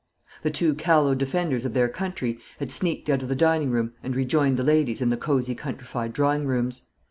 The 0.41 0.49
two 0.49 0.73
callow 0.73 1.13
defenders 1.13 1.63
of 1.63 1.73
their 1.75 1.87
country 1.87 2.39
had 2.57 2.71
sneaked 2.71 3.07
out 3.07 3.21
of 3.21 3.29
the 3.29 3.35
dining 3.35 3.69
room, 3.69 3.93
and 4.01 4.15
rejoined 4.15 4.57
the 4.57 4.63
ladies 4.63 4.99
in 4.99 5.11
the 5.11 5.15
cosy 5.15 5.53
countrified 5.53 6.11
drawing 6.11 6.47
rooms. 6.47 6.85